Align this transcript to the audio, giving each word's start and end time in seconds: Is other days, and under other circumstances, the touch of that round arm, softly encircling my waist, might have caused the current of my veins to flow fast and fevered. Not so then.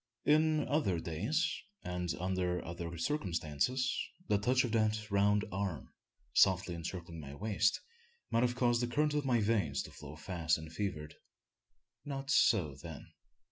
Is 0.25 0.65
other 0.67 0.99
days, 0.99 1.47
and 1.83 2.11
under 2.19 2.65
other 2.65 2.97
circumstances, 2.97 3.95
the 4.27 4.39
touch 4.39 4.63
of 4.63 4.71
that 4.71 5.11
round 5.11 5.45
arm, 5.51 5.93
softly 6.33 6.73
encircling 6.73 7.19
my 7.19 7.35
waist, 7.35 7.79
might 8.31 8.41
have 8.41 8.55
caused 8.55 8.81
the 8.81 8.87
current 8.87 9.13
of 9.13 9.25
my 9.25 9.41
veins 9.41 9.83
to 9.83 9.91
flow 9.91 10.15
fast 10.15 10.57
and 10.57 10.73
fevered. 10.73 11.17
Not 12.03 12.31
so 12.31 12.73
then. 12.81 13.11